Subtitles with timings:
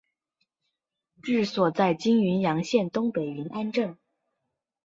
[1.21, 3.99] 治所在今云阳县东北云安镇。